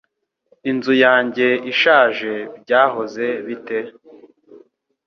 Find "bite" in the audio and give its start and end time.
3.47-3.79